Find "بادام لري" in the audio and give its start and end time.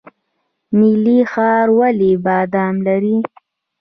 2.25-3.17